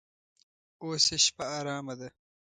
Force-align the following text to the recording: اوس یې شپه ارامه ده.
اوس 0.83 1.05
یې 1.11 1.17
شپه 1.25 1.45
ارامه 1.57 1.93
ده. 1.99 2.07